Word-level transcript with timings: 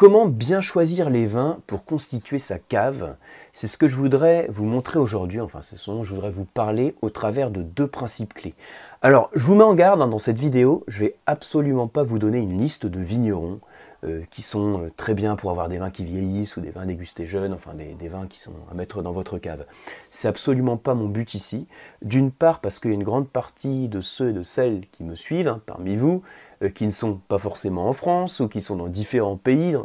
Comment 0.00 0.24
bien 0.24 0.62
choisir 0.62 1.10
les 1.10 1.26
vins 1.26 1.58
pour 1.66 1.84
constituer 1.84 2.38
sa 2.38 2.58
cave? 2.58 3.16
C'est 3.52 3.66
ce 3.66 3.76
que 3.76 3.86
je 3.86 3.96
voudrais 3.96 4.46
vous 4.48 4.64
montrer 4.64 4.98
aujourd'hui, 4.98 5.42
enfin 5.42 5.60
c'est 5.60 5.76
ce 5.76 5.90
dont 5.90 6.04
je 6.04 6.14
voudrais 6.14 6.30
vous 6.30 6.46
parler 6.46 6.94
au 7.02 7.10
travers 7.10 7.50
de 7.50 7.60
deux 7.60 7.86
principes 7.86 8.32
clés. 8.32 8.54
Alors 9.02 9.28
je 9.34 9.44
vous 9.44 9.54
mets 9.54 9.62
en 9.62 9.74
garde, 9.74 10.00
hein, 10.00 10.08
dans 10.08 10.16
cette 10.16 10.38
vidéo, 10.38 10.84
je 10.88 11.00
vais 11.00 11.16
absolument 11.26 11.86
pas 11.86 12.02
vous 12.02 12.18
donner 12.18 12.38
une 12.38 12.58
liste 12.58 12.86
de 12.86 12.98
vignerons 12.98 13.60
euh, 14.02 14.22
qui 14.30 14.40
sont 14.40 14.84
euh, 14.84 14.90
très 14.96 15.12
bien 15.12 15.36
pour 15.36 15.50
avoir 15.50 15.68
des 15.68 15.76
vins 15.76 15.90
qui 15.90 16.04
vieillissent 16.04 16.56
ou 16.56 16.62
des 16.62 16.70
vins 16.70 16.86
dégustés 16.86 17.26
jeunes, 17.26 17.52
enfin 17.52 17.72
des, 17.74 18.08
vins 18.08 18.26
qui 18.26 18.40
sont 18.40 18.54
à 18.70 18.74
mettre 18.74 19.02
dans 19.02 19.12
votre 19.12 19.36
cave. 19.36 19.66
C'est 20.08 20.26
absolument 20.26 20.78
pas 20.78 20.94
mon 20.94 21.06
but 21.06 21.34
ici. 21.34 21.66
D'une 22.00 22.30
part 22.30 22.60
parce 22.60 22.78
qu'il 22.78 22.92
y 22.92 22.94
a 22.94 22.96
une 22.96 23.04
grande 23.04 23.28
partie 23.28 23.88
de 23.88 24.00
ceux 24.00 24.30
et 24.30 24.32
de 24.32 24.42
celles 24.42 24.86
qui 24.90 25.04
me 25.04 25.14
suivent, 25.14 25.48
hein, 25.48 25.60
parmi 25.66 25.96
vous, 25.96 26.22
euh, 26.62 26.70
qui 26.70 26.86
ne 26.86 26.90
sont 26.90 27.20
pas 27.28 27.36
forcément 27.36 27.88
en 27.88 27.92
France 27.92 28.40
ou 28.40 28.48
qui 28.48 28.62
sont 28.62 28.76
dans 28.76 28.88
différents 28.88 29.36
pays 29.36 29.76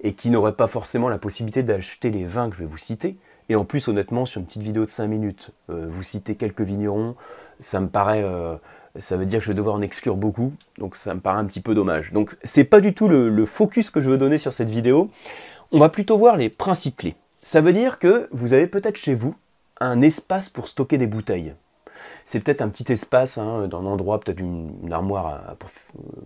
et 0.00 0.12
qui 0.12 0.28
n'auraient 0.28 0.56
pas 0.56 0.66
forcément 0.66 1.08
la 1.08 1.18
possibilité 1.18 1.62
d'acheter 1.62 2.10
les 2.10 2.24
vins 2.24 2.50
que 2.50 2.56
je 2.56 2.60
vais 2.60 2.68
vous 2.68 2.76
citer. 2.76 3.16
Et 3.48 3.56
en 3.56 3.64
plus, 3.64 3.88
honnêtement, 3.88 4.26
sur 4.26 4.40
une 4.40 4.46
petite 4.46 4.62
vidéo 4.62 4.84
de 4.84 4.90
5 4.90 5.06
minutes, 5.08 5.50
vous 5.68 6.02
citez 6.02 6.36
quelques 6.36 6.60
vignerons, 6.60 7.16
ça 7.58 7.80
me 7.80 7.88
paraît 7.88 8.24
ça 8.98 9.16
veut 9.16 9.26
dire 9.26 9.38
que 9.38 9.44
je 9.44 9.50
vais 9.50 9.56
devoir 9.56 9.74
en 9.74 9.82
exclure 9.82 10.16
beaucoup, 10.16 10.52
donc 10.78 10.96
ça 10.96 11.14
me 11.14 11.20
paraît 11.20 11.38
un 11.38 11.44
petit 11.44 11.60
peu 11.60 11.74
dommage. 11.74 12.12
Donc 12.12 12.36
c'est 12.44 12.64
pas 12.64 12.80
du 12.80 12.92
tout 12.94 13.08
le, 13.08 13.46
focus 13.46 13.90
que 13.90 14.00
je 14.00 14.10
veux 14.10 14.18
donner 14.18 14.38
sur 14.38 14.52
cette 14.52 14.70
vidéo. 14.70 15.10
On 15.70 15.78
va 15.78 15.88
plutôt 15.88 16.18
voir 16.18 16.36
les 16.36 16.50
principes 16.50 16.98
clés. 16.98 17.16
Ça 17.40 17.60
veut 17.60 17.72
dire 17.72 17.98
que 17.98 18.28
vous 18.32 18.52
avez 18.52 18.66
peut-être 18.66 18.96
chez 18.96 19.14
vous 19.14 19.34
un 19.80 20.02
espace 20.02 20.48
pour 20.48 20.68
stocker 20.68 20.98
des 20.98 21.06
bouteilles 21.06 21.54
c'est 22.24 22.40
peut-être 22.40 22.62
un 22.62 22.68
petit 22.68 22.90
espace 22.92 23.38
hein, 23.38 23.68
dans 23.68 23.80
un 23.80 23.86
endroit, 23.86 24.20
peut-être 24.20 24.40
une, 24.40 24.92
armoire 24.92 25.56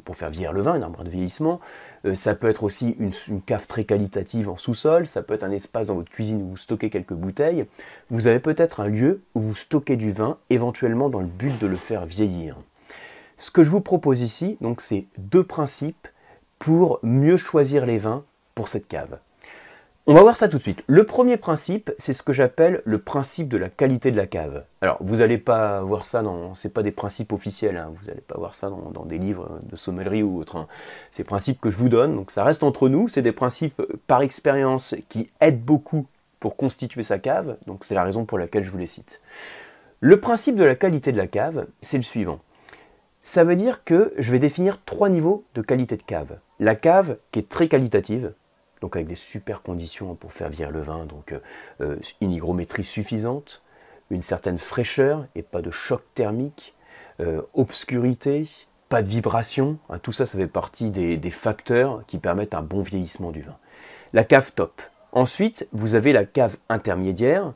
pour, 0.05 0.17
faire 0.17 0.31
vieillir 0.31 0.53
le 0.53 0.63
vin, 0.63 0.77
une 0.77 0.83
armoire 0.83 1.05
de 1.05 1.11
vieillissement. 1.11 1.61
Euh, 2.05 2.15
ça 2.15 2.35
peut 2.35 2.49
être 2.49 2.65
aussi 2.65 2.97
une, 2.99 3.13
cave 3.43 3.67
très 3.67 3.85
qualitative 3.85 4.49
en 4.49 4.57
sous-sol. 4.57 5.07
Ça 5.07 5.23
peut 5.23 5.35
être 5.35 5.45
un 5.45 5.51
espace 5.51 5.89
dans 5.89 5.95
votre 5.95 6.11
cuisine 6.11 6.43
où 6.43 6.51
vous 6.51 6.57
stockez 6.57 6.91
quelques 6.91 7.15
bouteilles. 7.15 7.67
Vous 8.11 8.27
avez 8.27 8.41
peut-être 8.41 8.81
un 8.81 8.89
lieu 8.89 9.23
où 9.35 9.41
vous 9.41 9.55
stockez 9.55 9.97
du 9.97 10.11
vin, 10.11 10.39
éventuellement 10.51 11.09
dans 11.09 11.21
le 11.21 11.27
but 11.27 11.59
de 11.61 11.67
le 11.67 11.77
faire 11.77 12.07
vieillir. 12.07 12.57
Ce 13.39 13.51
que 13.51 13.63
je 13.63 13.71
vous 13.71 13.81
propose 13.81 14.23
ici, 14.23 14.57
donc, 14.61 14.81
c'est 14.81 15.07
deux 15.19 15.45
principes 15.45 16.09
pour 16.59 16.99
mieux 17.03 17.37
choisir 17.37 17.85
les 17.85 17.99
vins 17.99 18.25
pour 18.55 18.69
cette 18.69 18.89
cave. 18.89 19.19
On 20.09 20.15
va 20.15 20.23
voir 20.23 20.37
ça 20.37 20.47
tout 20.47 20.59
de 20.59 20.63
suite. 20.63 20.85
Le 20.87 21.03
premier 21.03 21.37
principe, 21.37 21.91
c'est 21.99 22.13
ce 22.13 22.23
que 22.23 22.33
j'appelle 22.33 22.81
le 22.85 23.01
principe 23.01 23.49
de 23.49 23.57
la 23.57 23.69
qualité 23.69 24.13
de 24.13 24.17
la 24.17 24.29
cave. 24.29 24.63
Alors, 24.81 24.99
vous 25.01 25.17
n'allez 25.17 25.37
pas 25.37 25.81
voir 25.81 26.05
ça 26.05 26.23
dans, 26.23 26.55
c'est 26.55 26.69
pas 26.69 26.85
des 26.85 26.93
principes 26.93 27.33
officiels, 27.33 27.77
hein. 27.77 27.93
vous 27.93 28.07
n'allez 28.07 28.21
pas 28.21 28.39
voir 28.39 28.55
ça 28.55 28.71
dans, 28.71 29.05
des 29.05 29.19
livres 29.19 29.59
de 29.65 29.75
sommellerie 29.75 30.23
ou 30.23 30.39
autre. 30.39 30.55
Hein. 30.55 30.69
C'est 31.11 31.25
des 31.25 31.27
principes 31.27 31.61
que 31.61 31.73
je 31.73 31.77
vous 31.77 31.89
donne, 31.89 32.15
donc 32.15 32.31
ça 32.31 32.45
reste 32.45 32.63
entre 32.63 32.89
nous. 32.89 33.09
C'est 33.09 33.21
des 33.21 33.33
principes 33.33 33.81
euh, 33.81 33.99
par 34.07 34.23
expérience 34.23 34.95
qui 35.09 35.29
aident 35.41 35.65
beaucoup 35.65 36.07
pour 36.39 36.57
constituer 36.57 37.03
sa 37.03 37.19
cave, 37.19 37.57
donc 37.67 37.85
c'est 37.85 37.97
la 37.97 38.05
raison 38.05 38.27
pour 38.27 38.39
laquelle 38.39 38.63
je 38.63 38.71
vous 38.71 38.79
les 38.79 38.87
cite. 38.87 39.21
Le 39.99 40.21
principe 40.21 40.55
de 40.55 40.63
la 40.63 40.77
qualité 40.77 41.11
de 41.11 41.17
la 41.17 41.27
cave, 41.27 41.67
c'est 41.83 41.97
le 41.97 42.05
suivant. 42.05 42.39
Ça 43.23 43.43
veut 43.43 43.57
dire 43.57 43.83
que 43.83 44.15
je 44.19 44.31
vais 44.31 44.39
définir 44.39 44.79
trois 44.87 45.09
niveaux 45.09 45.43
de 45.57 45.63
qualité 45.63 45.97
de 45.97 46.05
cave. 46.05 46.39
La 46.61 46.77
cave 46.77 47.17
qui 47.33 47.41
est 47.41 47.49
très 47.49 47.67
qualitative, 47.67 48.35
donc 48.81 48.97
avec 48.97 49.09
des 49.09 49.15
super 49.15 49.63
conditions 49.63 50.15
pour 50.15 50.33
faire 50.33 50.49
vieillir 50.49 50.71
le 50.71 50.81
vin, 50.81 51.07
donc 51.07 51.33
euh, 51.33 51.41
euh, 51.81 51.97
une 52.21 52.33
hygrométrie 52.33 52.85
suffisante, 52.85 53.63
une 54.11 54.23
certaine 54.23 54.59
fraîcheur 54.59 55.27
et 55.35 55.43
pas 55.43 55.63
de 55.63 55.71
choc 55.71 56.03
thermique, 56.15 56.75
euh, 57.21 57.43
obscurité, 57.55 58.49
pas 58.89 59.03
de 59.03 59.09
vibration, 59.09 59.79
hein, 59.89 59.99
tout 59.99 60.13
ça 60.13 60.27
ça 60.27 60.39
fait 60.39 60.47
partie 60.47 60.91
des, 60.91 61.31
facteurs 61.31 62.05
qui 62.07 62.19
permettent 62.19 62.55
un 62.55 62.63
bon 62.63 62.83
vieillissement 62.83 63.31
du 63.31 63.43
vin. 63.43 63.57
La 64.13 64.25
cave 64.25 64.53
top. 64.53 64.83
Ensuite, 65.13 65.67
vous 65.73 65.95
avez 65.95 66.13
la 66.13 66.25
cave 66.25 66.57
intermédiaire 66.69 67.55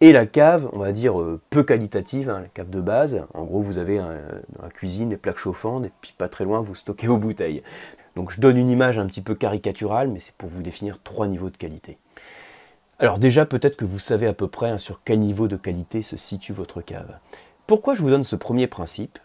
et 0.00 0.12
la 0.12 0.24
cave, 0.24 0.70
on 0.72 0.78
va 0.78 0.92
dire, 0.92 1.14
peu 1.50 1.62
qualitative, 1.62 2.30
hein, 2.30 2.40
la 2.40 2.48
cave 2.48 2.70
de 2.70 2.80
base. 2.80 3.26
En 3.34 3.44
gros, 3.44 3.60
vous 3.60 3.76
avez 3.76 3.98
dans 3.98 4.62
la 4.62 4.70
cuisine 4.70 5.10
les 5.10 5.18
plaques 5.18 5.36
chauffantes 5.36 5.84
et 5.84 5.92
puis 6.00 6.14
pas 6.16 6.28
très 6.28 6.44
loin, 6.44 6.60
vous 6.60 6.74
stockez 6.74 7.06
vos 7.06 7.18
bouteilles. 7.18 7.62
Donc 8.16 8.30
je 8.30 8.40
donne 8.40 8.56
une 8.56 8.70
image 8.70 8.98
un 8.98 9.06
petit 9.06 9.22
peu 9.22 9.34
caricaturale, 9.34 10.08
mais 10.08 10.20
c'est 10.20 10.34
pour 10.34 10.48
vous 10.48 10.62
définir 10.62 10.98
trois 11.02 11.28
niveaux 11.28 11.50
de 11.50 11.56
qualité. 11.56 11.98
Alors 12.98 13.18
déjà, 13.18 13.46
peut-être 13.46 13.76
que 13.76 13.84
vous 13.84 13.98
savez 13.98 14.26
à 14.26 14.34
peu 14.34 14.48
près 14.48 14.70
hein, 14.70 14.78
sur 14.78 15.02
quel 15.02 15.20
niveau 15.20 15.48
de 15.48 15.56
qualité 15.56 16.02
se 16.02 16.16
situe 16.16 16.52
votre 16.52 16.82
cave. 16.82 17.18
Pourquoi 17.66 17.94
je 17.94 18.02
vous 18.02 18.10
donne 18.10 18.24
ce 18.24 18.36
premier 18.36 18.66
principe? 18.66 19.18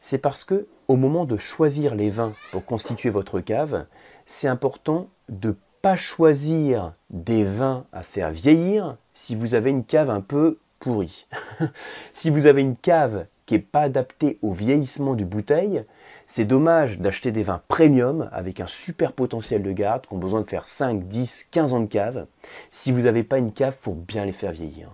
C'est 0.00 0.18
parce 0.18 0.44
que 0.44 0.66
au 0.86 0.96
moment 0.96 1.24
de 1.24 1.36
choisir 1.36 1.94
les 1.94 2.08
vins 2.08 2.32
pour 2.52 2.64
constituer 2.64 3.10
votre 3.10 3.40
cave, 3.40 3.86
c'est 4.24 4.48
important 4.48 5.08
de 5.28 5.56
pas 5.82 5.96
choisir 5.96 6.92
des 7.10 7.44
vins 7.44 7.84
à 7.92 8.02
faire 8.02 8.30
vieillir 8.30 8.96
si 9.14 9.34
vous 9.34 9.54
avez 9.54 9.70
une 9.70 9.84
cave 9.84 10.10
un 10.10 10.20
peu 10.20 10.58
pourrie. 10.78 11.26
si 12.12 12.30
vous 12.30 12.46
avez 12.46 12.62
une 12.62 12.76
cave 12.76 13.26
qui 13.46 13.54
n'est 13.54 13.60
pas 13.60 13.82
adaptée 13.82 14.38
au 14.42 14.52
vieillissement 14.52 15.14
du 15.14 15.24
bouteille, 15.24 15.84
c'est 16.30 16.44
dommage 16.44 16.98
d'acheter 16.98 17.32
des 17.32 17.42
vins 17.42 17.62
premium 17.68 18.28
avec 18.32 18.60
un 18.60 18.66
super 18.66 19.14
potentiel 19.14 19.62
de 19.62 19.72
garde 19.72 20.06
qui 20.06 20.12
ont 20.12 20.18
besoin 20.18 20.42
de 20.42 20.46
faire 20.46 20.68
5, 20.68 21.08
10, 21.08 21.48
15 21.50 21.72
ans 21.72 21.80
de 21.80 21.86
cave 21.86 22.26
si 22.70 22.92
vous 22.92 23.00
n'avez 23.00 23.24
pas 23.24 23.38
une 23.38 23.50
cave 23.50 23.78
pour 23.80 23.94
bien 23.94 24.26
les 24.26 24.32
faire 24.32 24.52
vieillir. 24.52 24.90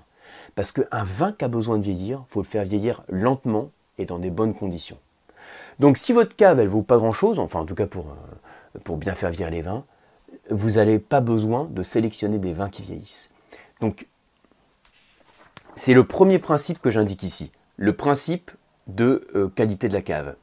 Parce 0.55 0.71
qu'un 0.71 1.03
vin 1.03 1.33
qui 1.33 1.45
a 1.45 1.49
besoin 1.49 1.79
de 1.79 1.83
vieillir, 1.83 2.25
il 2.29 2.33
faut 2.33 2.41
le 2.41 2.47
faire 2.47 2.63
vieillir 2.63 3.03
lentement 3.09 3.73
et 3.99 4.07
dans 4.07 4.21
des 4.21 4.31
bonnes 4.31 4.55
conditions. 4.55 4.97
Donc 5.81 5.99
si 5.99 6.13
votre 6.13 6.37
cave 6.37 6.61
elle 6.61 6.69
vaut 6.69 6.83
pas 6.83 6.99
grand 6.99 7.13
chose, 7.13 7.41
enfin 7.41 7.59
en 7.59 7.67
tout 7.67 7.75
cas 7.75 7.89
pour, 7.89 8.07
euh, 8.07 8.79
pour 8.85 8.97
bien 8.97 9.15
faire 9.15 9.31
vieillir 9.31 9.51
les 9.51 9.63
vins, 9.63 9.85
vous 10.51 10.71
n'avez 10.71 11.01
pas 11.01 11.21
besoin 11.21 11.65
de 11.69 11.83
sélectionner 11.83 12.39
des 12.39 12.53
vins 12.53 12.71
qui 12.71 12.83
vieillissent. 12.83 13.31
Donc 13.81 14.07
c'est 15.75 15.95
le 15.95 16.05
premier 16.05 16.39
principe 16.39 16.81
que 16.81 16.93
j'indique 16.93 17.25
ici, 17.25 17.51
le 17.77 17.93
principe 17.93 18.53
de 18.87 19.27
euh, 19.35 19.49
qualité 19.49 19.89
de 19.89 19.95
la 19.95 20.03
cave. 20.03 20.37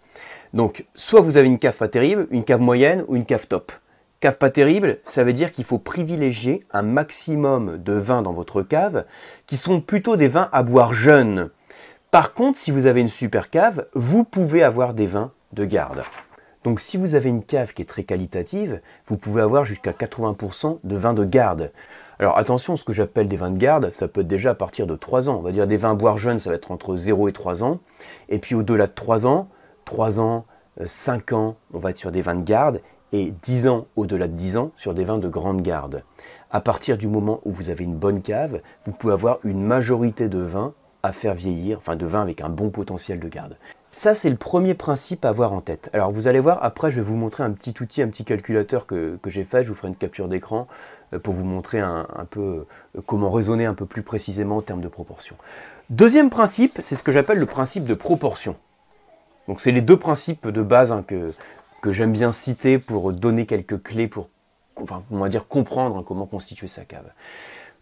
Donc, 0.54 0.86
soit 0.96 1.22
vous 1.22 1.38
avez 1.38 1.48
une 1.48 1.60
cave 1.60 1.78
pas 1.78 1.88
terrible, 1.88 2.28
une 2.32 2.44
cave 2.44 2.62
moyenne 2.62 3.06
ou 3.08 3.16
une 3.16 3.26
cave 3.26 3.48
top. 3.48 3.72
Cave 4.20 4.38
pas 4.38 4.50
terrible, 4.50 5.00
ça 5.06 5.24
veut 5.24 5.34
dire 5.34 5.52
qu'il 5.52 5.64
faut 5.64 5.80
privilégier 5.80 6.64
un 6.72 6.84
maximum 6.84 7.78
de 7.78 7.94
vins 7.94 8.22
dans 8.22 8.34
votre 8.34 8.62
cave 8.62 9.06
qui 9.48 9.58
sont 9.58 9.82
plutôt 9.82 10.16
des 10.16 10.28
vins 10.28 10.50
à 10.52 10.62
boire 10.62 10.94
jeunes. 10.94 11.50
Par 12.12 12.34
contre, 12.34 12.60
si 12.60 12.72
vous 12.72 12.86
avez 12.86 13.02
une 13.02 13.10
super 13.10 13.50
cave, 13.50 13.88
vous 13.94 14.24
pouvez 14.24 14.64
avoir 14.64 14.94
des 14.94 15.08
vins 15.08 15.32
de 15.54 15.66
garde. 15.66 16.04
Donc 16.64 16.80
si 16.80 16.98
vous 16.98 17.16
avez 17.16 17.30
une 17.30 17.44
cave 17.44 17.74
qui 17.74 17.82
est 17.82 17.86
très 17.86 18.04
qualitative, 18.04 18.82
vous 19.08 19.18
pouvez 19.18 19.42
avoir 19.42 19.66
jusqu'à 19.66 19.92
80% 19.92 20.80
de 20.84 20.96
vins 20.96 21.16
de 21.16 21.26
garde. 21.26 21.72
Alors 22.20 22.38
attention, 22.38 22.78
ce 22.78 22.84
que 22.84 22.94
j'appelle 22.94 23.28
des 23.28 23.38
vins 23.38 23.50
de 23.50 23.58
garde, 23.58 23.90
ça 23.90 24.08
peut 24.08 24.22
être 24.22 24.28
déjà 24.28 24.52
à 24.52 24.56
partir 24.56 24.86
de 24.86 24.96
3 24.96 25.30
ans. 25.30 25.38
On 25.38 25.42
va 25.42 25.52
dire 25.52 25.66
des 25.66 25.78
vins 25.78 25.92
à 25.92 25.96
boire 25.96 26.20
jeunes, 26.20 26.38
ça 26.38 26.52
va 26.52 26.56
être 26.56 26.70
entre 26.70 26.96
0 26.96 27.30
et 27.30 27.34
3 27.34 27.64
ans. 27.64 27.80
Et 28.30 28.38
puis 28.38 28.54
au-delà 28.54 28.86
de 28.86 28.94
3 28.94 29.26
ans, 29.26 29.50
3 29.86 30.20
ans, 30.20 30.46
5 30.86 31.32
euh, 31.32 31.36
ans, 31.36 31.56
on 31.74 31.80
va 31.80 31.92
être 31.92 32.00
sur 32.00 32.12
des 32.12 32.22
vins 32.22 32.36
de 32.36 32.44
garde, 32.44 32.82
et 33.14 33.34
10 33.44 33.68
ans, 33.68 33.88
au-delà 33.96 34.28
de 34.28 34.34
10 34.34 34.58
ans, 34.58 34.72
sur 34.78 34.94
des 34.94 35.04
vins 35.04 35.18
de 35.18 35.28
grande 35.28 35.62
garde. 35.62 36.04
À 36.50 36.62
partir 36.62 36.98
du 36.98 37.08
moment 37.08 37.42
où 37.46 37.52
vous 37.52 37.70
avez 37.70 37.84
une 37.84 37.96
bonne 37.96 38.22
cave, 38.22 38.62
vous 38.86 38.92
pouvez 38.92 39.14
avoir 39.14 39.40
une 39.44 39.64
majorité 39.64 40.30
de 40.30 40.40
vins 40.40 40.74
à 41.04 41.14
faire 41.14 41.34
vieillir, 41.34 41.78
enfin 41.78 41.96
de 41.96 42.06
vins 42.06 42.22
avec 42.22 42.42
un 42.42 42.50
bon 42.50 42.70
potentiel 42.70 43.20
de 43.20 43.28
garde. 43.28 43.58
Ça, 43.94 44.14
c'est 44.16 44.30
le 44.30 44.38
premier 44.38 44.74
principe 44.74 45.26
à 45.26 45.30
avoir 45.30 45.52
en 45.52 45.60
tête. 45.60 45.90
Alors, 45.92 46.12
vous 46.12 46.28
allez 46.28 46.40
voir, 46.40 46.60
après, 46.62 46.92
je 46.92 46.96
vais 46.96 47.02
vous 47.02 47.16
montrer 47.16 47.44
un 47.44 47.52
petit 47.52 47.74
outil, 47.82 48.02
un 48.02 48.08
petit 48.08 48.24
calculateur 48.24 48.86
que, 48.86 49.20
j'ai 49.26 49.44
fait. 49.44 49.66
Je 49.66 49.70
vous 49.70 49.76
ferai 49.76 49.90
une 49.90 49.98
capture 49.98 50.30
d'écran 50.30 50.68
euh, 51.14 51.20
pour 51.20 51.34
vous 51.34 51.44
montrer 51.44 51.80
un, 51.80 52.06
peu 52.30 52.66
euh, 52.96 53.02
comment 53.06 53.30
raisonner 53.30 53.66
un 53.66 53.74
peu 53.74 53.86
plus 53.86 54.02
précisément 54.02 54.58
en 54.58 54.62
termes 54.62 54.80
de 54.80 54.88
proportion. 54.88 55.36
Deuxième 55.90 56.30
principe, 56.30 56.78
c'est 56.80 56.96
ce 56.96 57.04
que 57.04 57.12
j'appelle 57.12 57.40
le 57.40 57.46
principe 57.46 57.84
de 57.84 57.94
proportion. 57.94 58.56
Donc 59.48 59.62
c'est 59.62 59.72
les 59.72 59.82
deux 59.82 59.98
principes 59.98 60.48
de 60.48 60.62
base 60.62 60.92
hein, 60.92 61.04
que, 61.06 61.34
j'aime 61.92 62.12
bien 62.12 62.32
citer 62.32 62.78
pour 62.78 63.12
donner 63.14 63.46
quelques 63.46 63.82
clés 63.82 64.08
pour, 64.08 64.30
comprendre 65.50 66.04
comment 66.04 66.26
constituer 66.26 66.68
sa 66.68 66.86
cave. 66.86 67.12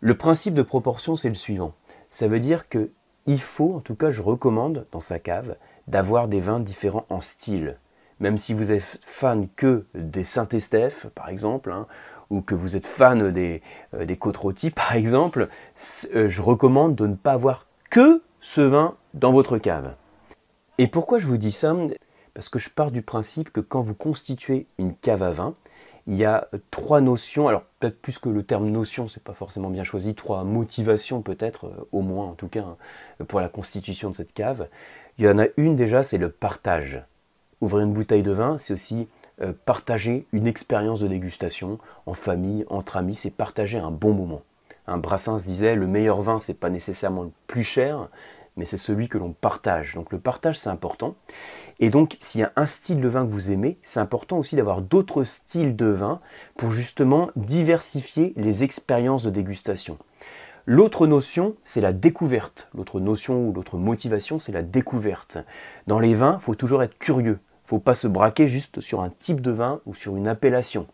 Le 0.02 0.16
principe 0.16 0.54
de 0.54 0.62
proportion, 0.62 1.16
c'est 1.16 1.30
le 1.30 1.36
suivant. 1.36 1.74
Ça 2.10 2.28
veut 2.28 2.40
dire 2.40 2.70
que 2.70 2.92
il 3.26 3.40
faut, 3.40 3.76
en 3.76 3.80
tout 3.80 3.96
cas 3.96 4.10
je 4.10 4.22
recommande 4.22 4.88
dans 4.92 5.02
sa 5.02 5.20
cave, 5.20 5.56
d'avoir 5.88 6.28
des 6.28 6.40
vins 6.40 6.60
différents 6.60 7.06
en 7.10 7.22
style. 7.22 7.78
Même 8.20 8.38
si 8.38 8.54
vous 8.54 8.72
êtes 8.72 9.00
fan 9.06 9.48
que 9.56 9.86
des 9.94 10.24
Saint-Estèphe, 10.24 11.08
par 11.16 11.30
exemple, 11.30 11.72
hein, 11.72 11.88
ou 12.30 12.42
que 12.42 12.56
vous 12.56 12.76
êtes 12.76 12.88
fan 12.88 13.32
des, 13.32 13.62
euh, 13.94 14.16
côtes 14.16 14.38
rôties, 14.38 14.72
par 14.72 14.94
exemple, 14.94 15.48
euh, 16.16 16.28
je 16.28 16.42
recommande 16.42 16.96
de 16.96 17.08
ne 17.08 17.16
pas 17.16 17.34
avoir 17.34 17.68
que 17.90 18.22
ce 18.40 18.62
vin 18.62 18.96
dans 19.14 19.32
votre 19.32 19.58
cave. 19.58 19.94
Et 20.80 20.88
pourquoi 20.88 21.20
je 21.20 21.28
vous 21.28 21.36
dis 21.36 21.52
ça? 21.52 21.76
Parce 22.34 22.48
que 22.48 22.58
je 22.58 22.70
pars 22.70 22.90
du 22.90 23.02
principe 23.02 23.52
que 23.52 23.60
quand 23.60 23.82
vous 23.82 23.94
constituez 23.94 24.66
une 24.78 24.96
cave 24.96 25.24
à 25.24 25.32
vin, 25.32 25.56
il 26.08 26.16
y 26.16 26.24
a 26.24 26.48
trois 26.72 27.02
notions, 27.02 27.50
alors 27.50 27.64
peut-être 27.82 28.02
plus 28.02 28.18
que 28.18 28.30
le 28.30 28.44
terme 28.44 28.70
notion, 28.70 29.10
c'est 29.10 29.22
pas 29.22 29.34
forcément 29.34 29.70
bien 29.70 29.84
choisi, 29.84 30.16
trois 30.16 30.46
motivations 30.46 31.22
peut-être, 31.22 31.66
euh, 31.66 31.88
au 31.92 32.00
moins 32.00 32.28
en 32.28 32.34
tout 32.34 32.48
cas, 32.48 32.62
hein, 32.62 32.78
pour 33.28 33.42
la 33.42 33.50
constitution 33.50 34.10
de 34.10 34.16
cette 34.16 34.32
cave. 34.32 34.70
Il 35.18 35.26
y 35.26 35.28
en 35.28 35.38
a 35.38 35.48
une 35.58 35.76
déjà, 35.76 36.02
c'est 36.02 36.18
le 36.18 36.30
partage. 36.30 37.04
Ouvrir 37.60 37.86
une 37.86 37.94
bouteille 37.94 38.24
de 38.24 38.32
vin, 38.32 38.58
c'est 38.58 38.74
aussi 38.74 39.10
euh, 39.42 39.52
partager 39.66 40.28
une 40.32 40.48
expérience 40.48 41.02
de 41.02 41.10
dégustation 41.10 41.78
en 42.06 42.14
famille, 42.14 42.64
entre 42.70 42.96
amis, 42.96 43.16
c'est 43.16 43.32
partager 43.32 43.80
un 43.80 43.92
bon 43.92 44.14
moment. 44.14 44.44
Un 44.88 44.98
Brassens 44.98 45.44
disait 45.46 45.76
le 45.76 45.88
meilleur 45.88 46.22
vin, 46.22 46.40
c'est 46.40 46.54
pas 46.54 46.70
nécessairement 46.70 47.24
le 47.24 47.32
plus 47.48 47.64
cher, 47.64 48.08
mais 48.60 48.66
c'est 48.66 48.78
celui 48.78 49.08
que 49.08 49.18
l'on 49.18 49.32
partage. 49.32 49.96
Donc 49.96 50.12
le 50.12 50.20
partage, 50.20 50.60
c'est 50.60 50.70
important. 50.70 51.16
Et 51.80 51.90
donc, 51.90 52.18
s'il 52.20 52.42
y 52.42 52.44
a 52.44 52.52
un 52.58 52.66
style 52.66 53.00
de 53.00 53.08
vin 53.08 53.26
que 53.26 53.32
vous 53.32 53.52
aimez, 53.52 53.78
c'est 53.82 54.02
important 54.02 54.38
aussi 54.38 54.58
d'avoir 54.58 54.82
d'autres 54.82 55.24
styles 55.24 55.78
de 55.78 55.86
vin 55.86 56.20
pour 56.58 56.72
justement 56.72 57.32
diversifier 57.38 58.34
les 58.36 58.64
expériences 58.64 59.24
de 59.24 59.30
dégustation. 59.30 59.98
L'autre 60.66 61.08
notion, 61.08 61.56
c'est 61.64 61.82
la 61.82 61.94
découverte. 61.94 62.70
L'autre 62.76 63.00
notion 63.00 63.48
ou 63.48 63.54
l'autre 63.54 63.78
motivation, 63.78 64.40
c'est 64.40 64.52
la 64.52 64.62
découverte. 64.62 65.38
Dans 65.88 66.00
les 66.00 66.14
vins, 66.14 66.38
il 66.40 66.44
faut 66.44 66.56
toujours 66.56 66.84
être 66.84 67.00
curieux. 67.00 67.40
Il 67.40 67.76
ne 67.76 67.78
faut 67.78 67.80
pas 67.80 67.96
se 67.96 68.08
braquer 68.08 68.48
juste 68.48 68.82
sur 68.82 69.02
un 69.02 69.10
type 69.10 69.40
de 69.40 69.52
vin 69.52 69.80
ou 69.86 69.94
sur 69.94 70.18
une 70.18 70.28
appellation. 70.28 70.86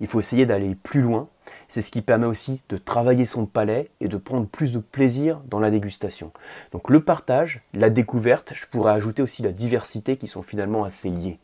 Il 0.00 0.06
faut 0.06 0.20
essayer 0.20 0.46
d'aller 0.46 0.74
plus 0.74 1.00
loin. 1.00 1.28
C'est 1.68 1.82
ce 1.82 1.90
qui 1.90 2.02
permet 2.02 2.26
aussi 2.26 2.62
de 2.68 2.76
travailler 2.76 3.26
son 3.26 3.46
palais 3.46 3.90
et 4.00 4.08
de 4.08 4.16
prendre 4.16 4.46
plus 4.46 4.72
de 4.72 4.78
plaisir 4.78 5.40
dans 5.48 5.60
la 5.60 5.70
dégustation. 5.70 6.32
Donc 6.72 6.90
le 6.90 7.00
partage, 7.00 7.62
la 7.74 7.90
découverte, 7.90 8.52
je 8.54 8.66
pourrais 8.66 8.92
ajouter 8.92 9.22
aussi 9.22 9.42
la 9.42 9.52
diversité 9.52 10.16
qui 10.16 10.26
sont 10.26 10.42
finalement 10.42 10.84
assez 10.84 11.08
liées. 11.08 11.38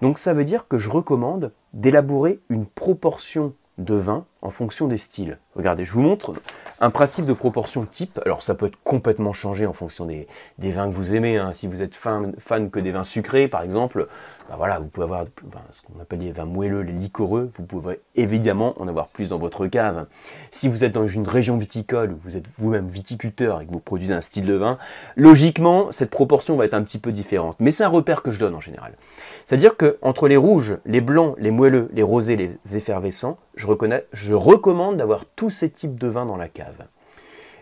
Donc 0.00 0.18
ça 0.18 0.34
veut 0.34 0.44
dire 0.44 0.68
que 0.68 0.78
je 0.78 0.90
recommande 0.90 1.52
d'élaborer 1.72 2.40
une 2.48 2.66
proportion 2.66 3.54
de 3.78 3.94
vin 3.94 4.26
en 4.42 4.50
fonction 4.50 4.88
des 4.88 4.98
styles. 4.98 5.38
Regardez, 5.54 5.84
je 5.84 5.92
vous 5.92 6.00
montre 6.00 6.34
un 6.80 6.90
principe 6.90 7.26
de 7.26 7.32
proportion 7.32 7.84
type. 7.84 8.18
Alors 8.26 8.42
ça 8.42 8.54
peut 8.54 8.66
être 8.66 8.82
complètement 8.82 9.32
changé 9.32 9.66
en 9.66 9.72
fonction 9.72 10.04
des, 10.04 10.26
vins 10.58 10.88
que 10.88 10.94
vous 10.94 11.14
aimez. 11.14 11.36
Hein. 11.36 11.52
Si 11.52 11.68
vous 11.68 11.80
êtes 11.80 11.94
fan, 11.94 12.32
que 12.70 12.80
des 12.80 12.90
vins 12.90 13.04
sucrés, 13.04 13.46
par 13.46 13.62
exemple, 13.62 14.08
bah 14.48 14.56
voilà, 14.56 14.80
vous 14.80 14.86
pouvez 14.86 15.04
avoir 15.04 15.24
ce 15.70 15.82
qu'on 15.82 16.00
appelle 16.00 16.18
les 16.18 16.32
vins 16.32 16.44
moelleux, 16.44 16.82
les 16.82 16.92
liquoreux. 16.92 17.50
Vous 17.56 17.64
pouvez 17.64 18.00
évidemment 18.16 18.74
en 18.80 18.88
avoir 18.88 19.08
plus 19.08 19.28
dans 19.28 19.38
votre 19.38 19.66
cave. 19.68 20.06
Si 20.50 20.68
vous 20.68 20.82
êtes 20.82 20.92
dans 20.92 21.06
une 21.06 21.28
région 21.28 21.56
viticole, 21.56 22.16
vous 22.24 22.36
êtes 22.36 22.46
vous-même 22.58 22.88
viticulteur 22.88 23.60
et 23.60 23.66
que 23.66 23.72
vous 23.72 23.80
produisez 23.80 24.14
un 24.14 24.22
style 24.22 24.46
de 24.46 24.54
vin, 24.54 24.78
logiquement, 25.16 25.92
cette 25.92 26.10
proportion 26.10 26.56
va 26.56 26.64
être 26.64 26.74
un 26.74 26.82
petit 26.82 26.98
peu 26.98 27.12
différente. 27.12 27.56
Mais 27.60 27.70
c'est 27.70 27.84
un 27.84 27.88
repère 27.88 28.22
que 28.22 28.32
je 28.32 28.40
donne 28.40 28.54
en 28.54 28.60
général. 28.60 28.94
C'est-à-dire 29.46 29.76
que 29.76 29.98
entre 30.02 30.26
les 30.28 30.36
rouges, 30.36 30.78
les 30.84 31.00
blancs, 31.00 31.36
les 31.38 31.50
moelleux, 31.50 31.88
les 31.92 32.02
rosés, 32.02 32.36
les 32.36 32.76
effervescents, 32.76 33.38
je, 33.54 33.66
reconnais, 33.66 34.06
recommande 34.34 34.96
d'avoir 34.96 35.24
tous 35.24 35.50
ces 35.50 35.70
types 35.70 35.98
de 35.98 36.08
vins 36.08 36.26
dans 36.26 36.36
la 36.36 36.48
cave. 36.48 36.86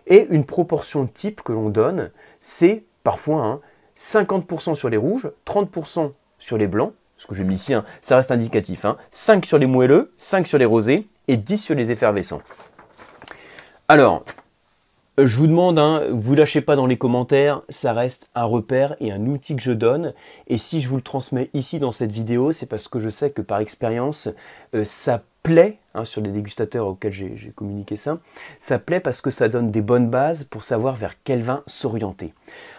Et 0.06 0.26
une 0.31 0.44
proportion 0.44 1.06
type 1.06 1.43
que 1.43 1.52
l'on 1.52 1.70
donne, 1.70 2.11
c'est 2.40 2.84
parfois 3.05 3.61
50% 3.96 4.70
hein, 4.70 4.75
sur 4.75 4.88
les 4.88 4.96
rouges, 4.96 5.31
30% 5.46 6.12
sur 6.38 6.58
les 6.58 6.67
blancs, 6.67 6.93
ce 7.17 7.26
que 7.26 7.34
j'ai 7.34 7.44
mis 7.44 7.55
ici, 7.55 7.75
hein, 7.75 7.84
ça 8.02 8.17
reste 8.17 8.31
indicatif, 8.31 8.87
5 9.12 9.37
hein, 9.37 9.40
sur 9.46 9.58
les 9.58 9.67
moelleux, 9.67 10.12
5 10.19 10.46
sur 10.46 10.58
les 10.58 10.64
rosés 10.64 11.06
et 11.28 11.37
10 11.37 11.58
sur 11.58 11.75
les 11.75 11.90
effervescents. 11.90 12.40
Alors, 13.88 14.25
je 15.19 15.37
vous 15.37 15.46
demande, 15.46 15.78
vous 16.11 16.34
lâchez 16.34 16.61
pas 16.62 16.76
dans 16.76 16.87
les 16.87 16.96
commentaires, 16.96 17.62
ça 17.69 17.93
reste 17.93 18.28
un 18.34 18.44
repère 18.44 18.96
et 19.00 19.12
un 19.12 19.26
outil 19.26 19.55
que 19.55 19.62
je 19.62 19.72
donne. 19.72 20.14
Et 20.46 20.56
si 20.56 20.81
je 20.81 20.88
vous 20.88 20.96
le 20.96 21.02
transmets 21.02 21.50
ici 21.52 21.78
dans 21.78 21.93
cette 21.93 22.11
vidéo, 22.11 22.52
c'est 22.52 22.67
parce 22.67 22.88
que 22.88 23.00
je 23.00 23.08
sais 23.08 23.31
que 23.31 23.43
par 23.43 23.61
expérience, 23.61 24.28
euh, 24.75 24.84
ça 24.84 25.22
plaît, 25.43 25.79
hein, 25.95 26.05
sur 26.05 26.21
les 26.21 26.31
dégustateurs 26.31 26.87
auxquels 26.87 27.13
j'ai 27.13 27.53
communiqué 27.55 27.97
ça, 27.97 28.21
ça 28.59 28.79
plaît 28.79 29.01
parce 29.01 29.21
que 29.21 29.31
ça 29.31 29.49
donne 29.49 29.71
des 29.71 29.83
bonnes 29.83 30.11
bases 30.11 30.45
pour 30.45 30.63
savoir 30.63 30.97
vers 30.97 31.15
quel 31.25 31.43
vin 31.43 31.63
s'orienter. 31.67 32.33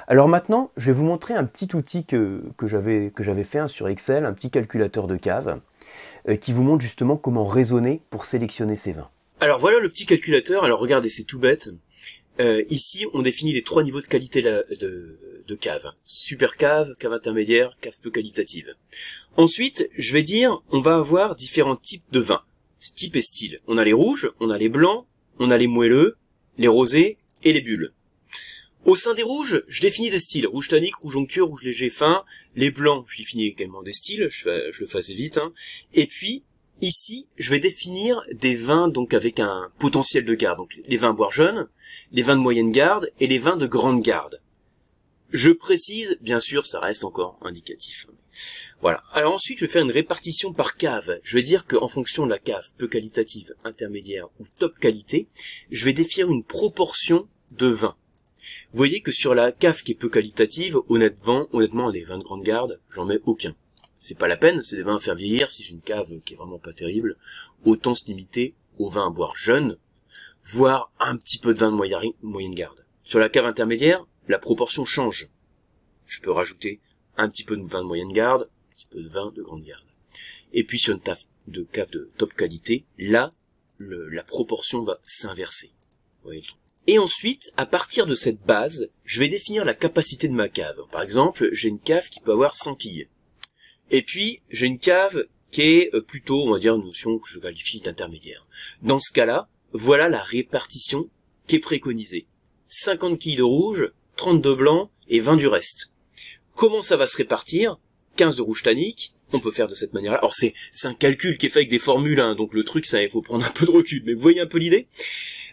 Alors 0.07 0.27
maintenant, 0.27 0.71
je 0.77 0.87
vais 0.87 0.93
vous 0.93 1.03
montrer 1.03 1.33
un 1.33 1.45
petit 1.45 1.75
outil 1.75 2.05
que, 2.05 2.43
que 2.57 2.67
j'avais 2.67 3.43
fait 3.43 3.59
hein, 3.59 3.67
sur 3.67 3.87
Excel, 3.87 4.25
un 4.25 4.33
petit 4.33 4.49
calculateur 4.49 5.07
de 5.07 5.15
cave, 5.15 5.59
euh, 6.27 6.35
qui 6.35 6.53
vous 6.53 6.63
montre 6.63 6.81
justement 6.81 7.17
comment 7.17 7.45
raisonner 7.45 8.01
pour 8.09 8.25
sélectionner 8.25 8.75
ces 8.75 8.91
vins. 8.91 9.09
Alors 9.39 9.57
voilà 9.57 9.79
le 9.79 9.89
petit 9.89 10.05
calculateur, 10.05 10.63
alors 10.63 10.79
regardez, 10.79 11.09
c'est 11.09 11.23
tout 11.23 11.39
bête. 11.39 11.69
Euh, 12.39 12.63
ici, 12.69 13.05
on 13.13 13.21
définit 13.21 13.53
les 13.53 13.63
trois 13.63 13.83
niveaux 13.83 14.01
de 14.01 14.07
qualité 14.07 14.41
de, 14.41 15.17
cave. 15.59 15.91
Super 16.05 16.55
cave, 16.55 16.95
cave 16.97 17.11
intermédiaire, 17.11 17.75
cave 17.81 17.97
peu 18.01 18.09
qualitative. 18.09 18.73
Ensuite, 19.35 19.89
je 19.97 20.13
vais 20.13 20.23
dire, 20.23 20.61
on 20.71 20.79
va 20.79 20.95
avoir 20.95 21.35
différents 21.35 21.75
types 21.75 22.05
de 22.11 22.21
vins. 22.21 22.41
Type 22.95 23.15
et 23.15 23.21
style. 23.21 23.59
On 23.67 23.77
a 23.77 23.83
les 23.83 23.93
rouges, 23.93 24.31
on 24.39 24.49
a 24.49 24.57
les 24.57 24.69
blancs, 24.69 25.05
on 25.39 25.51
a 25.51 25.57
les 25.57 25.67
moelleux, 25.67 26.17
les 26.57 26.67
rosés 26.67 27.17
et 27.43 27.53
les 27.53 27.61
bulles. 27.61 27.93
Au 28.85 28.95
sein 28.95 29.13
des 29.13 29.23
rouges, 29.23 29.63
je 29.67 29.81
définis 29.81 30.09
des 30.09 30.19
styles. 30.19 30.47
Rouge 30.47 30.69
tannique, 30.69 30.95
rouge 30.95 31.15
onctueux, 31.15 31.43
rouge 31.43 31.63
léger 31.63 31.91
fin. 31.91 32.23
Les 32.55 32.71
blancs, 32.71 33.05
je 33.07 33.17
définis 33.17 33.45
également 33.45 33.83
des 33.83 33.93
styles. 33.93 34.27
Je, 34.29 34.49
le 34.79 34.87
fais 34.87 34.97
assez 34.97 35.13
vite. 35.13 35.37
Hein. 35.37 35.53
Et 35.93 36.07
puis, 36.07 36.43
Ici, 36.81 37.27
je 37.37 37.51
vais 37.51 37.59
définir 37.59 38.23
des 38.33 38.55
vins 38.55 38.87
donc 38.87 39.13
avec 39.13 39.39
un 39.39 39.69
potentiel 39.77 40.25
de 40.25 40.33
garde, 40.33 40.57
donc 40.57 40.79
les 40.87 40.97
vins 40.97 41.13
boire 41.13 41.31
jeunes, 41.31 41.69
les 42.11 42.23
vins 42.23 42.35
de 42.35 42.41
moyenne 42.41 42.71
garde 42.71 43.11
et 43.19 43.27
les 43.27 43.37
vins 43.37 43.55
de 43.55 43.67
grande 43.67 44.01
garde. 44.01 44.41
Je 45.29 45.51
précise, 45.51 46.17
bien 46.21 46.39
sûr, 46.39 46.65
ça 46.65 46.79
reste 46.79 47.03
encore 47.03 47.37
indicatif. 47.43 48.07
Voilà. 48.81 49.03
Alors 49.13 49.33
ensuite, 49.33 49.59
je 49.59 49.65
vais 49.65 49.71
faire 49.71 49.83
une 49.83 49.91
répartition 49.91 50.53
par 50.53 50.75
cave. 50.75 51.19
Je 51.23 51.37
vais 51.37 51.43
dire 51.43 51.65
qu'en 51.65 51.87
fonction 51.87 52.25
de 52.25 52.31
la 52.31 52.39
cave 52.39 52.69
peu 52.77 52.87
qualitative, 52.87 53.53
intermédiaire 53.63 54.27
ou 54.39 54.45
top 54.59 54.77
qualité, 54.79 55.27
je 55.71 55.85
vais 55.85 55.93
définir 55.93 56.31
une 56.31 56.43
proportion 56.43 57.27
de 57.51 57.67
vins. 57.67 57.95
Vous 58.71 58.77
voyez 58.77 59.01
que 59.01 59.11
sur 59.11 59.35
la 59.35 59.51
cave 59.51 59.83
qui 59.83 59.91
est 59.91 59.95
peu 59.95 60.09
qualitative, 60.09 60.77
honnêtement, 60.89 61.47
honnêtement, 61.51 61.91
des 61.91 62.03
vins 62.03 62.17
de 62.17 62.23
grande 62.23 62.43
garde, 62.43 62.79
j'en 62.89 63.05
mets 63.05 63.19
aucun 63.25 63.55
c'est 64.01 64.17
pas 64.17 64.27
la 64.27 64.35
peine, 64.35 64.63
c'est 64.63 64.75
des 64.75 64.83
vins 64.83 64.95
à 64.95 64.99
faire 64.99 65.15
vieillir, 65.15 65.51
si 65.51 65.61
j'ai 65.61 65.73
une 65.73 65.81
cave 65.81 66.19
qui 66.25 66.33
est 66.33 66.35
vraiment 66.35 66.57
pas 66.57 66.73
terrible, 66.73 67.17
autant 67.63 67.93
se 67.93 68.07
limiter 68.07 68.55
aux 68.79 68.89
vins 68.89 69.07
à 69.07 69.09
boire 69.11 69.35
jeunes, 69.35 69.77
voire 70.43 70.91
un 70.99 71.17
petit 71.17 71.37
peu 71.37 71.53
de 71.53 71.59
vin 71.59 71.71
de 71.71 72.13
moyenne 72.23 72.55
garde. 72.55 72.83
Sur 73.03 73.19
la 73.19 73.29
cave 73.29 73.45
intermédiaire, 73.45 74.03
la 74.27 74.39
proportion 74.39 74.85
change. 74.85 75.29
Je 76.07 76.19
peux 76.19 76.31
rajouter 76.31 76.79
un 77.17 77.29
petit 77.29 77.43
peu 77.43 77.57
de 77.57 77.67
vin 77.67 77.81
de 77.81 77.87
moyenne 77.87 78.11
garde, 78.11 78.43
un 78.43 78.75
petit 78.75 78.87
peu 78.87 79.01
de 79.01 79.09
vin 79.09 79.31
de 79.35 79.41
grande 79.41 79.63
garde. 79.63 79.85
Et 80.53 80.63
puis 80.63 80.79
sur 80.79 80.93
une 80.93 81.01
taf 81.01 81.25
de 81.47 81.63
cave 81.63 81.89
de 81.89 82.11
top 82.17 82.33
qualité, 82.33 82.85
là, 82.97 83.31
la 83.79 84.23
proportion 84.23 84.83
va 84.83 84.99
s'inverser. 85.03 85.71
Et 86.87 86.99
ensuite, 86.99 87.51
à 87.57 87.65
partir 87.65 88.05
de 88.05 88.15
cette 88.15 88.41
base, 88.41 88.89
je 89.05 89.19
vais 89.19 89.27
définir 89.27 89.65
la 89.65 89.73
capacité 89.73 90.27
de 90.27 90.33
ma 90.33 90.49
cave. 90.49 90.81
Par 90.91 91.01
exemple, 91.01 91.49
j'ai 91.51 91.69
une 91.69 91.79
cave 91.79 92.09
qui 92.09 92.19
peut 92.21 92.31
avoir 92.31 92.55
100 92.55 92.75
quilles. 92.75 93.07
Et 93.91 94.01
puis, 94.01 94.41
j'ai 94.49 94.67
une 94.67 94.79
cave 94.79 95.25
qui 95.51 95.61
est 95.61 95.93
euh, 95.93 96.01
plutôt, 96.01 96.41
on 96.43 96.51
va 96.51 96.59
dire, 96.59 96.75
une 96.75 96.85
notion 96.85 97.19
que 97.19 97.27
je 97.27 97.39
qualifie 97.39 97.81
d'intermédiaire. 97.81 98.47
Dans 98.81 98.99
ce 98.99 99.11
cas-là, 99.11 99.49
voilà 99.73 100.09
la 100.09 100.21
répartition 100.21 101.09
qui 101.45 101.57
est 101.57 101.59
préconisée. 101.59 102.25
50 102.67 103.19
quilles 103.19 103.35
de 103.35 103.43
rouge, 103.43 103.91
30 104.15 104.41
de 104.41 104.53
blanc 104.53 104.89
et 105.07 105.19
20 105.19 105.35
du 105.37 105.47
reste. 105.47 105.90
Comment 106.55 106.81
ça 106.81 106.97
va 106.97 107.07
se 107.07 107.17
répartir 107.17 107.77
15 108.17 108.35
de 108.35 108.41
rouge 108.41 108.63
tannique, 108.63 109.13
on 109.33 109.39
peut 109.39 109.51
faire 109.51 109.67
de 109.67 109.75
cette 109.75 109.93
manière-là. 109.93 110.17
Alors 110.17 110.35
c'est 110.35 110.53
un 110.83 110.93
calcul 110.93 111.37
qui 111.37 111.45
est 111.45 111.49
fait 111.49 111.59
avec 111.59 111.69
des 111.69 111.79
formules, 111.79 112.19
hein, 112.19 112.35
donc 112.35 112.53
le 112.53 112.63
truc, 112.63 112.87
il 112.91 113.09
faut 113.09 113.21
prendre 113.21 113.45
un 113.45 113.51
peu 113.51 113.65
de 113.65 113.71
recul, 113.71 114.03
mais 114.05 114.13
vous 114.13 114.21
voyez 114.21 114.41
un 114.41 114.47
peu 114.47 114.57
l'idée? 114.57 114.87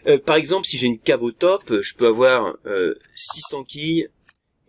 Euh, 0.07 0.17
Par 0.17 0.35
exemple, 0.35 0.65
si 0.65 0.77
j'ai 0.77 0.87
une 0.87 0.99
cave 0.99 1.23
au 1.23 1.31
top, 1.31 1.81
je 1.81 1.95
peux 1.95 2.07
avoir 2.07 2.57
euh, 2.65 2.95
600 3.15 3.63
quilles, 3.63 4.09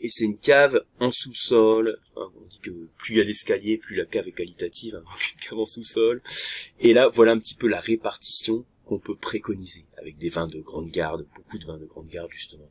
et 0.00 0.08
c'est 0.08 0.24
une 0.24 0.38
cave 0.38 0.82
en 0.98 1.10
sous-sol. 1.10 1.98
Hein, 2.16 2.30
on 2.36 2.46
dit 2.46 2.58
que 2.62 2.70
plus 2.96 3.14
il 3.14 3.18
y 3.18 3.20
a 3.20 3.24
d'escaliers, 3.24 3.76
plus 3.76 3.96
la 3.96 4.06
cave 4.06 4.28
est 4.28 4.32
qualitative, 4.32 4.96
hein, 4.96 5.02
donc 5.04 5.32
une 5.34 5.48
cave 5.48 5.58
en 5.58 5.66
sous-sol. 5.66 6.22
Et 6.80 6.92
là, 6.92 7.08
voilà 7.08 7.32
un 7.32 7.38
petit 7.38 7.54
peu 7.54 7.68
la 7.68 7.80
répartition 7.80 8.64
qu'on 8.86 8.98
peut 8.98 9.14
préconiser, 9.14 9.84
avec 9.98 10.18
des 10.18 10.30
vins 10.30 10.48
de 10.48 10.60
grande 10.60 10.90
garde, 10.90 11.26
beaucoup 11.36 11.58
de 11.58 11.66
vins 11.66 11.78
de 11.78 11.86
grande 11.86 12.08
garde 12.08 12.30
justement. 12.30 12.68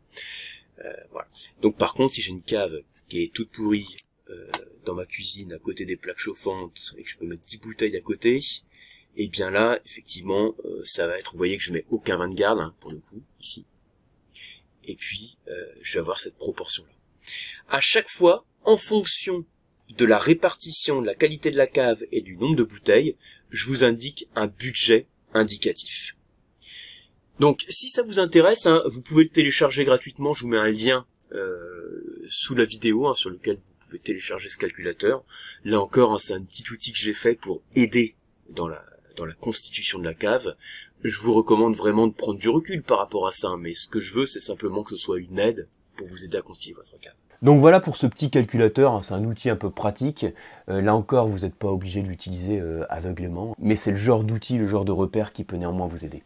Euh, 0.84 0.94
voilà. 1.12 1.28
Donc 1.62 1.78
par 1.78 1.94
contre, 1.94 2.14
si 2.14 2.22
j'ai 2.22 2.32
une 2.32 2.42
cave 2.42 2.82
qui 3.10 3.24
est 3.24 3.34
toute 3.34 3.50
pourrie 3.50 3.96
euh, 4.30 4.50
dans 4.86 4.96
ma 4.96 5.06
cuisine, 5.06 5.54
à 5.54 5.60
côté 5.60 5.86
des 5.86 5.98
plaques 5.98 6.20
chauffantes, 6.20 6.94
et 6.98 7.04
que 7.04 7.10
je 7.10 7.18
peux 7.18 7.26
mettre 7.26 7.44
10 7.44 7.58
bouteilles 7.58 7.96
à 7.98 8.02
côté, 8.02 8.38
et 8.38 9.24
eh 9.24 9.28
bien 9.28 9.50
là, 9.50 9.80
effectivement, 9.86 10.56
euh, 10.64 10.82
ça 10.86 11.08
va 11.08 11.18
être, 11.20 11.32
vous 11.34 11.38
voyez 11.38 11.58
que 11.58 11.64
je 11.64 11.74
mets 11.74 11.86
aucun 11.90 12.18
vin 12.18 12.30
de 12.30 12.36
garde, 12.36 12.60
hein, 12.60 12.74
pour 12.80 12.92
le 12.92 13.00
coup, 13.00 13.22
ici. 13.42 13.66
Et 14.86 14.96
puis, 14.96 15.38
je 15.82 15.94
vais 15.94 16.00
avoir 16.00 16.20
cette 16.20 16.38
proportion-là. 16.38 16.90
À 17.68 17.80
chaque 17.80 18.10
fois, 18.10 18.46
en 18.64 18.78
fonction 18.78 19.46
de 19.90 20.06
la 20.06 20.18
répartition, 20.18 21.02
de 21.02 21.06
la 21.06 21.16
qualité 21.16 21.52
de 21.52 21.58
la 21.58 21.68
cave 21.68 22.04
et 22.12 22.22
du 22.22 22.38
nombre 22.38 22.56
de 22.56 22.64
bouteilles, 22.64 23.16
je 23.50 23.66
vous 23.68 23.84
indique 23.84 24.28
un 24.36 24.48
budget 24.48 25.08
indicatif. 25.34 26.16
Donc 27.40 27.66
si 27.70 27.90
ça 27.90 28.04
vous 28.04 28.20
intéresse, 28.20 28.66
hein, 28.66 28.84
vous 28.86 29.02
pouvez 29.02 29.24
le 29.24 29.30
télécharger 29.30 29.86
gratuitement, 29.86 30.34
je 30.34 30.44
vous 30.44 30.50
mets 30.50 30.58
un 30.58 30.70
lien 30.70 31.06
euh, 31.32 31.99
sous 32.30 32.56
la 32.56 32.66
vidéo 32.66 33.08
hein, 33.08 33.16
sur 33.16 33.30
lequel 33.30 33.56
vous 33.58 33.86
pouvez 33.86 34.00
télécharger 34.00 34.48
ce 34.48 34.58
calculateur. 34.58 35.24
Là 35.66 35.82
encore, 35.82 36.14
hein, 36.14 36.20
c'est 36.20 36.34
un 36.34 36.42
petit 36.42 36.64
outil 36.72 36.94
que 36.94 36.98
j'ai 36.98 37.14
fait 37.14 37.36
pour 37.36 37.62
aider 37.76 38.16
dans 38.50 38.68
la, 38.68 38.84
constitution 39.42 40.00
de 40.00 40.06
la 40.06 40.14
cave. 40.14 40.56
Je 41.04 41.20
vous 41.20 41.34
recommande 41.34 41.76
vraiment 41.76 42.08
de 42.08 42.14
prendre 42.14 42.40
du 42.40 42.48
recul 42.48 42.82
par 42.82 43.00
rapport 43.00 43.28
à 43.28 43.34
ça, 43.34 43.58
mais 43.60 43.74
ce 43.74 43.86
que 43.86 44.00
je 44.00 44.14
veux, 44.14 44.26
c'est 44.26 44.40
simplement 44.40 44.82
que 44.82 44.92
ce 44.92 44.98
soit 44.98 45.20
une 45.20 45.40
aide 45.40 45.68
pour 45.98 46.08
vous 46.08 46.24
aider 46.24 46.38
à 46.38 46.42
constituer 46.42 46.74
votre 46.74 46.98
cave. 47.00 47.14
Donc 47.42 47.60
voilà 47.60 47.80
pour 47.80 47.98
ce 47.98 48.06
petit 48.06 48.30
calculateur, 48.30 48.94
hein, 48.94 49.02
c'est 49.02 49.14
un 49.14 49.24
outil 49.24 49.50
un 49.50 49.56
peu 49.56 49.70
pratique. 49.70 50.26
Euh, 50.70 50.82
là 50.82 50.96
encore, 50.96 51.28
vous 51.28 51.40
n'êtes 51.40 51.56
pas 51.56 51.68
obligé 51.70 52.02
de 52.02 52.08
l'utiliser 52.08 52.60
euh, 52.60 52.86
aveuglément, 52.90 53.56
mais 53.60 53.76
c'est 53.76 53.92
le 53.92 53.98
genre 53.98 54.24
d'outil, 54.24 54.58
le 54.58 54.68
genre 54.68 54.86
de 54.86 54.92
repère 54.92 55.32
qui 55.34 55.44
peut 55.44 55.58
néanmoins 55.58 55.88
vous 55.88 56.06
aider. 56.06 56.24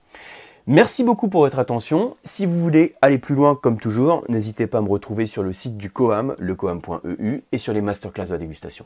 Merci 0.66 1.04
beaucoup 1.04 1.28
pour 1.28 1.42
votre 1.42 1.60
attention. 1.60 2.16
Si 2.24 2.46
vous 2.46 2.58
voulez 2.58 2.96
aller 3.02 3.18
plus 3.18 3.36
loin, 3.36 3.54
comme 3.54 3.78
toujours, 3.78 4.24
n'hésitez 4.30 4.66
pas 4.66 4.78
à 4.78 4.82
me 4.82 4.88
retrouver 4.88 5.26
sur 5.26 5.44
le 5.44 5.52
site 5.52 5.76
du 5.76 5.90
Coam, 5.90 6.36
lecoam.eu, 6.40 7.42
et 7.52 7.58
sur 7.58 7.74
les 7.74 7.82
masterclass 7.82 8.28
de 8.28 8.32
la 8.32 8.38
dégustation. 8.38 8.86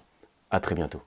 A 0.50 0.60
très 0.60 0.74
bientôt. 0.74 1.02